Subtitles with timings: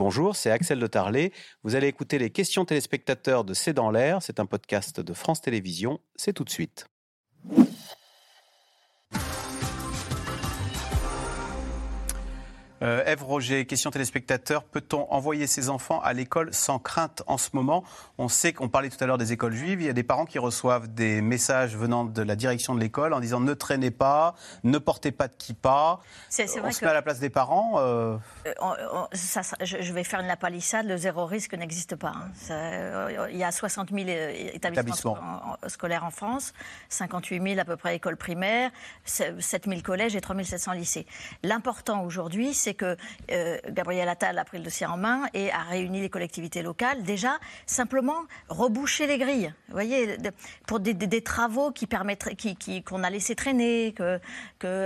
[0.00, 1.30] Bonjour, c'est Axel de Tarlet.
[1.62, 4.22] Vous allez écouter les questions téléspectateurs de C'est dans l'air.
[4.22, 6.00] C'est un podcast de France Télévisions.
[6.16, 6.86] C'est tout de suite.
[12.82, 14.64] Euh, Ève Roger, question téléspectateur.
[14.64, 17.84] Peut-on envoyer ses enfants à l'école sans crainte en ce moment?
[18.16, 19.82] On sait qu'on parlait tout à l'heure des écoles juives.
[19.82, 23.12] Il y a des parents qui reçoivent des messages venant de la direction de l'école
[23.12, 24.34] en disant ne traînez pas,
[24.64, 25.98] ne portez pas de kippa.
[26.30, 27.74] C'est, on vrai se met à la place des parents.
[27.78, 28.16] Euh...
[28.46, 28.52] euh
[29.12, 30.86] ça, je vais faire une lapalissade.
[30.86, 32.14] Le zéro risque n'existe pas.
[32.16, 32.30] Hein.
[32.50, 34.08] Euh, il y a 60 000
[34.54, 35.18] établissements
[35.66, 36.54] scolaires en France,
[36.88, 38.70] 58 000 à peu près écoles primaires,
[39.04, 41.06] 7 000 collèges et 3 700 lycées.
[41.42, 42.96] L'important aujourd'hui, c'est c'est que
[43.32, 47.02] euh, Gabriel Attal a pris le dossier en main et a réuni les collectivités locales.
[47.02, 49.52] Déjà, simplement reboucher les grilles.
[49.68, 50.16] Vous voyez,
[50.68, 51.88] pour des, travaux qui
[52.36, 54.20] qui, qu'on a laissé traîner, que,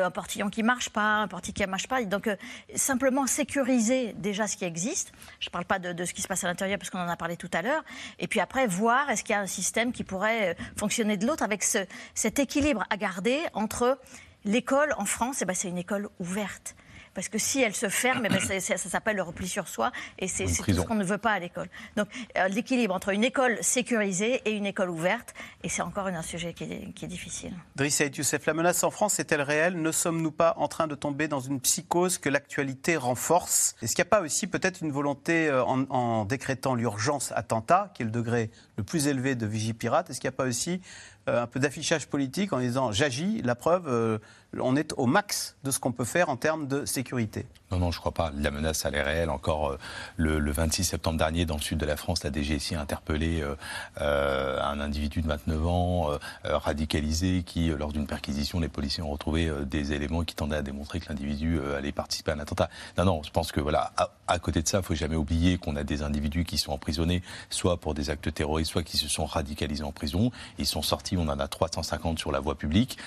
[0.03, 2.03] un portillon qui marche pas, un portillon qui ne marche pas.
[2.05, 2.37] Donc, euh,
[2.75, 5.13] simplement sécuriser déjà ce qui existe.
[5.41, 7.17] Je ne parle pas de, ce qui se passe à l'intérieur parce qu'on en a
[7.17, 7.85] parlé tout à l'heure.
[8.19, 11.27] Et puis après, voir est-ce qu'il y a un système qui pourrait euh, fonctionner de
[11.27, 11.79] l'autre avec ce,
[12.15, 13.99] cet équilibre à garder entre
[14.47, 16.75] l'école en France, eh ben, c'est une école ouverte.
[17.15, 20.29] Parce que si elle se ferme, eh ben, ça, s'appelle le repli sur soi et
[20.29, 21.69] c'est tout ce qu'on ne veut pas à l'école.
[21.97, 26.23] Donc euh, l'équilibre entre une école sécurisée et une école ouverte, et c'est encore un
[26.23, 27.53] sujet qui est, qui est difficile.
[27.77, 29.81] Driss Youssef, la menace en France est-elle réelle?
[29.81, 33.77] Ne sommes-nous pas en train de tomber dans une psychose que l'actualité renforce?
[33.83, 38.03] Est-ce qu'il n'y a pas aussi peut-être une volonté euh, en, décrétant l'urgence attentat, qui
[38.03, 40.81] est le degré le plus élevé de Vigipirate, est-ce qu'il n'y a pas aussi
[41.27, 44.21] un peu d'affichage politique en disant j'agis, la preuve,
[44.61, 47.47] on est au max de ce qu'on peut faire en termes de sécurité.
[47.71, 48.31] Non, non, je ne crois pas.
[48.39, 49.31] La menace, elle est réelle.
[49.31, 49.79] Encore euh,
[50.17, 53.57] le, 26 septembre dernier, dans le sud de la France, la DGSI a interpellé euh,
[54.01, 56.11] euh, un individu de 29 ans,
[56.45, 61.01] radicalisé, qui, lors d'une perquisition, les policiers ont retrouvé des éléments qui tendaient à démontrer
[61.01, 62.69] que l'individu allait participer à un attentat.
[62.99, 63.93] Non, non, je pense que, voilà,
[64.27, 66.73] à, côté de ça, il ne faut jamais oublier qu'on a des individus qui sont
[66.73, 70.31] emprisonnés, soit pour des actes terroristes, soit qui se sont radicalisés en prison.
[70.59, 72.99] Ils sont sortis, on en a 350 sur la voie publique,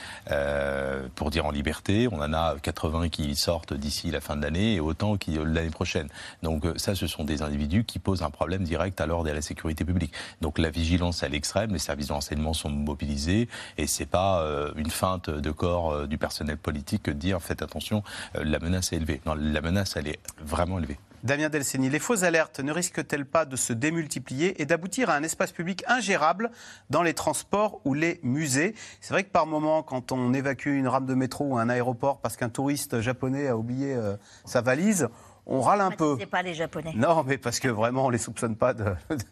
[1.15, 2.07] pour dire en liberté.
[2.11, 6.07] On en a 80 qui sortent d'ici la fin de l'année et autant l'année prochaine.
[6.43, 9.31] Donc euh, ça, ce sont des individus qui posent un problème direct à l'ordre et
[9.31, 10.13] à la sécurité publique.
[10.41, 13.47] Donc la vigilance à l'extrême, les services de renseignement sont mobilisés
[13.77, 17.41] et c'est pas euh, une feinte de corps euh, du personnel politique que de dire
[17.41, 18.03] faites attention,
[18.33, 19.21] la menace est élevée.
[19.25, 20.99] Non, la menace, elle est vraiment élevée.
[21.27, 25.23] Damien Delceni, les fausses alertes ne risquent-elles pas de se démultiplier et d'aboutir à un
[25.23, 26.51] espace public ingérable
[26.89, 28.75] dans les transports ou les musées?
[29.01, 32.21] C'est vrai que par moment, quand on évacue une rame de métro ou un aéroport
[32.21, 34.15] parce qu'un touriste japonais a oublié euh,
[34.45, 35.09] sa valise,
[35.45, 36.17] on râle un peu.
[36.31, 36.93] pas les Japonais.
[36.95, 38.85] Non, mais parce que vraiment, on ne les soupçonne pas de,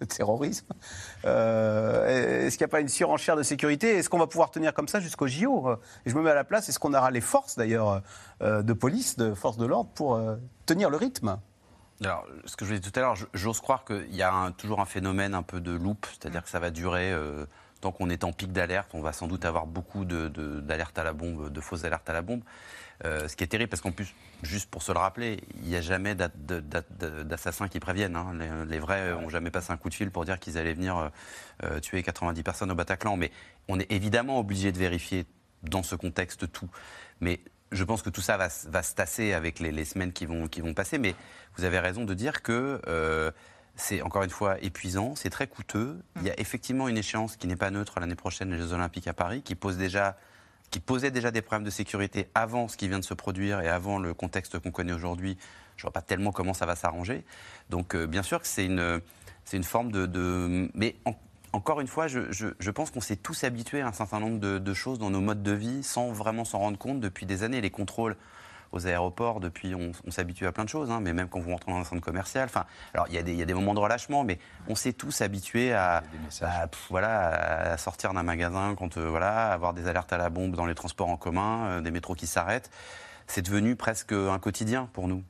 [0.10, 0.68] terrorisme.
[1.24, 3.96] Euh, est-ce qu'il n'y a pas une surenchère de sécurité?
[3.96, 5.70] Est-ce qu'on va pouvoir tenir comme ça jusqu'au JO
[6.06, 8.02] Et je me mets à la place, est-ce qu'on aura les forces d'ailleurs
[8.42, 10.20] euh, de police, de forces de l'ordre pour
[10.66, 11.38] tenir le rythme?
[12.04, 14.86] Alors, ce que je disais tout à l'heure, j'ose croire qu'il y a toujours un
[14.86, 17.46] phénomène un peu de loupe, c'est-à-dire que ça va durer euh,
[17.80, 18.90] tant qu'on est en pic d'alerte.
[18.94, 22.22] On va sans doute avoir beaucoup d'alertes à la bombe, de fausses alertes à la
[22.22, 22.42] bombe.
[23.04, 24.14] Euh, ce qui est terrible, parce qu'en plus,
[24.44, 28.16] juste pour se le rappeler, il n'y a jamais d'assassins qui préviennent.
[28.18, 28.66] Hein.
[28.68, 31.12] Les, vrais n'ont jamais passé un coup de fil pour dire qu'ils allaient venir
[31.64, 33.16] euh, tuer 90 personnes au Bataclan.
[33.16, 33.32] Mais
[33.70, 35.26] on est évidemment obligé de vérifier
[35.64, 36.70] dans ce contexte tout.
[37.22, 37.40] Mais
[37.76, 40.74] je pense que tout ça va, se tasser avec les, semaines qui vont, qui vont
[40.74, 41.16] passer, mais
[41.58, 43.32] vous avez raison de dire que euh,
[43.76, 46.00] c'est encore une fois épuisant, c'est très coûteux.
[46.18, 49.08] Il y a effectivement une échéance qui n'est pas neutre l'année prochaine, les Jeux Olympiques
[49.08, 50.18] à Paris, qui pose déjà
[50.72, 53.70] qui posait déjà des problèmes de sécurité avant ce qui vient de se produire et
[53.70, 55.38] avant le contexte qu'on connaît aujourd'hui.
[55.78, 57.24] Je ne vois pas tellement comment ça va s'arranger.
[57.70, 59.00] Donc, euh, bien sûr que c'est une,
[59.54, 60.70] une forme de, de...
[60.74, 61.14] mais en,
[61.56, 65.00] encore une fois, je, pense qu'on s'est tous habitués à un certain nombre de, choses
[65.00, 67.62] dans nos modes de vie sans vraiment s'en rendre compte depuis des années.
[67.62, 68.18] Les contrôles
[68.74, 71.72] aux aéroports, depuis, on, s'habitue à plein de choses, hein, mais même quand vous rentrez
[71.72, 72.46] dans un centre commercial.
[72.46, 76.04] Enfin, alors, il y, a des, moments de relâchement, mais on s'est tous habitués à,
[76.90, 80.66] voilà, à sortir d'un magasin, quand, euh, voilà, avoir des alertes à la bombe dans
[80.66, 82.70] les transports en commun, euh, des métros qui s'arrêtent.
[83.28, 85.24] C'est devenu presque un quotidien pour nous.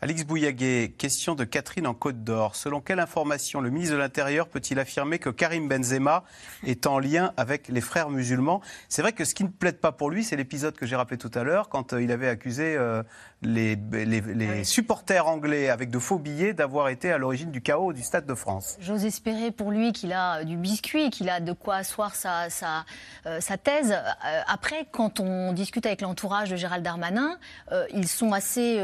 [0.00, 2.54] Alix Bouillaguet, question de Catherine en Côte d'Or.
[2.54, 6.22] Selon quelle information le ministre de l'Intérieur peut-il affirmer que Karim Benzema
[6.64, 8.60] est en lien avec les frères musulmans?
[8.88, 11.18] C'est vrai que ce qui ne plaide pas pour lui, c'est l'épisode que j'ai rappelé
[11.18, 13.02] tout à l'heure, quand euh, il avait accusé euh,
[13.42, 18.04] les, les, supporters anglais avec de faux billets d'avoir été à l'origine du chaos du
[18.04, 18.76] Stade de France.
[18.78, 22.84] J'ose espérer pour lui qu'il a du biscuit, qu'il a de quoi asseoir sa, sa,
[23.26, 23.96] euh, sa thèse.
[24.46, 27.36] après, quand on discute avec l'entourage de Gérald Darmanin,
[27.92, 28.80] ils sont assez...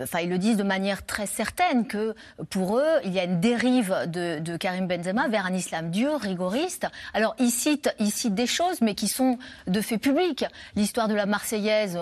[0.00, 2.14] Enfin, ils le disent de manière très certaine que
[2.50, 6.86] pour eux, il y a une dérive de, Karim Benzema vers un islam dur, rigoriste.
[7.14, 7.94] Alors, ils citent,
[8.34, 9.38] des choses, mais qui sont
[9.68, 10.44] de fait public.
[10.74, 11.98] L'histoire de la Marseillaise,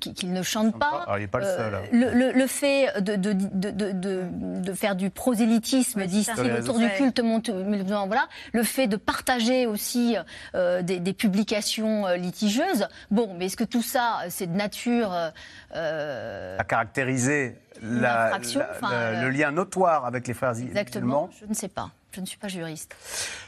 [0.00, 1.02] qu'ils ne chante pas.
[1.04, 1.74] Alors, il n'est pas le seul.
[1.74, 1.82] hein.
[1.92, 4.24] Le, le- le fait de, de, de, de, de-
[4.60, 6.32] de faire du prosélytisme, Oui, ça.
[6.58, 8.26] autour du culte monte- musulman, voilà.
[8.52, 10.16] Le fait de partager aussi
[10.54, 12.88] euh, des, des publications euh, litigieuses.
[13.10, 15.30] Bon, mais est-ce que tout ça, euh, c'est de nature euh,
[15.74, 21.30] euh, À caractériser la- la- la- euh, le lien notoire avec les frères exactement musulmans
[21.40, 21.90] Je ne sais pas.
[22.16, 22.96] Je ne suis pas juriste.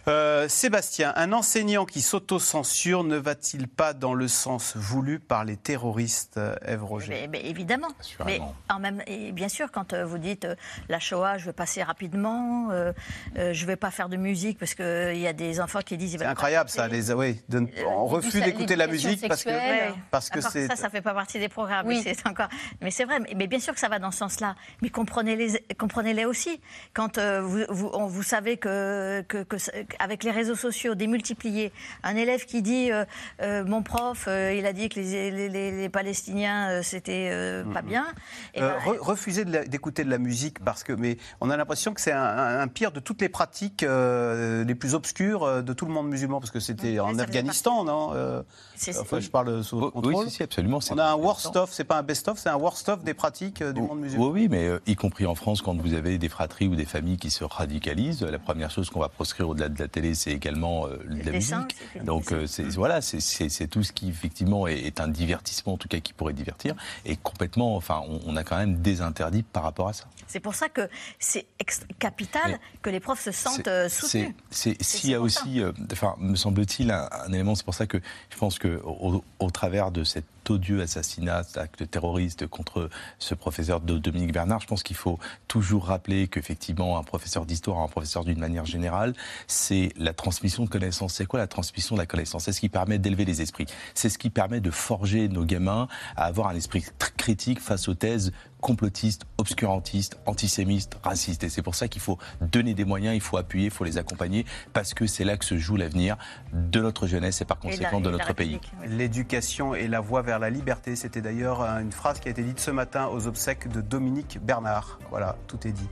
[0.09, 5.57] Euh, Sébastien, un enseignant qui s'auto-censure ne va-t-il pas dans le sens voulu par les
[5.57, 7.09] terroristes, euh, Ève Roger?
[7.09, 7.89] Mais, mais évidemment.
[8.27, 10.55] Mais en même, et bien sûr, quand euh, vous dites euh,
[10.91, 12.93] la Shoah, je vais passer rapidement, euh,
[13.39, 16.17] euh, je vais pas faire de musique parce qu'il y a des enfants qui disent.
[16.19, 19.95] C'est incroyable ça, les, oui, de- on refuse d'écouter la musique parce que, sexuelle.
[20.11, 20.67] parce que Encore c'est...
[20.67, 21.87] ça, ça fait pas partie des programmes.
[21.87, 22.03] Oui.
[22.05, 22.49] mais C'est encore.
[22.83, 23.19] Mais c'est vrai.
[23.21, 24.57] Mais, mais bien sûr que ça va dans ce sens-là.
[24.83, 26.61] Mais comprenez-les, comprenez-les aussi.
[26.93, 30.95] Quand euh, vous, vous, on- vous savez que, que, que ça- avec les réseaux sociaux
[30.95, 31.73] démultipliés,
[32.03, 33.05] un élève qui dit euh,
[33.43, 37.31] euh, mon prof, euh, il a dit que les, les, les- les Palestiniens euh, c'était
[37.33, 38.07] euh, pas bien.
[38.55, 41.95] Et Euh, ben, re- refuser d'écouter de la musique parce que, mais on a l'impression
[41.95, 45.73] que c'est un, un- un pire de toutes les pratiques euh, les plus obscures de
[45.73, 48.43] tout le monde musulman parce que c'était Oui, en Afghanistan, non Euh,
[48.75, 50.25] c'est- Enfin, je parle sous Oui, contrôle.
[50.29, 50.81] si, si, absolument.
[50.81, 53.05] c'est- On a un worst of, c'est pas un best of, c'est un worst of
[53.05, 54.27] des pratiques euh, du monde musulman.
[54.27, 56.85] Oui, oui, mais euh, y compris en France, quand vous avez des fratries ou des
[56.85, 60.33] familles qui se radicalisent, la première chose qu'on va proscrire au-delà de la télé, c'est
[60.33, 62.05] également euh, de la dessin, musique.
[62.05, 65.75] Donc euh, c'est voilà, c'est- c'est c'est tout ce qui effectivement est, est un divertissement,
[65.75, 66.75] en tout cas qui pourrait divertir,
[67.05, 70.05] et complètement, enfin, on, on a quand même des interdits par rapport à ça.
[70.27, 74.33] C'est pour ça que c'est ex- capital Mais que les profs se sentent euh, soutenus.
[74.51, 77.87] c'est- S'il y a aussi, euh, enfin, me semble-t-il, un, un élément, c'est pour ça
[77.87, 77.99] que
[78.31, 83.35] je pense que au, au travers de cet odieux assassinat, cet acte terroriste contre ce
[83.35, 87.89] professeur de Dominique Bernard, je pense qu'il faut toujours rappeler qu'effectivement, un professeur d'histoire, un
[87.89, 89.15] professeur d'une manière générale,
[89.49, 91.15] c'est la transmission de connaissances.
[91.15, 92.45] C'est quoi la transmission de la connaissance?
[92.45, 93.67] C'est ce qui permet d'élever les esprits.
[93.95, 96.85] C'est ce qui permet de forger nos gamins à avoir un esprit
[97.17, 101.45] critique face aux thèses complotistes, obscurantistes, antisémites, racistes.
[101.45, 103.99] Et c'est pour ça qu'il faut donner des moyens, il faut appuyer, il faut les
[103.99, 106.17] accompagner, parce que c'est là que se joue l'avenir
[106.53, 108.61] de notre jeunesse et par Et la- conséquent de et la notre pays.
[108.83, 108.89] Oui.
[108.89, 110.97] L'éducation est la voie vers la liberté.
[110.97, 114.39] C'était d'ailleurs euh, une phrase qui a été dite ce matin aux obsèques de Dominique
[114.43, 114.99] Bernard.
[115.11, 115.89] Voilà, tout est dit.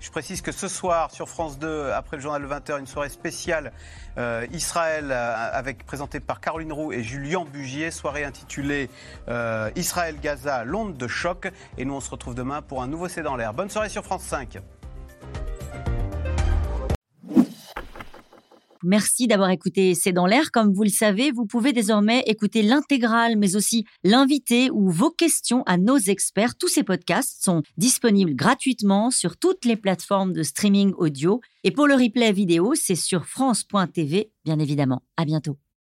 [0.00, 3.08] Je précise que ce soir, sur France 2, après le journal de 20h, une soirée
[3.08, 3.72] spéciale
[4.16, 8.90] euh, Israël, euh, avec, présentée par Caroline Roux et Julien Bugier, soirée intitulée
[9.28, 11.50] euh, Israël-Gaza, l'onde de choc.
[11.78, 13.52] Et nous, on se retrouve demain pour un nouveau C'est dans l'air.
[13.52, 14.58] Bonne soirée sur France 5.
[18.82, 20.50] Merci d'avoir écouté C'est dans l'air.
[20.50, 25.64] Comme vous le savez, vous pouvez désormais écouter l'intégrale, mais aussi l'invité ou vos questions
[25.66, 26.56] à nos experts.
[26.56, 31.42] Tous ces podcasts sont disponibles gratuitement sur toutes les plateformes de streaming audio.
[31.64, 35.02] Et pour le replay vidéo, c'est sur France.tv, bien évidemment.
[35.18, 35.58] À bientôt.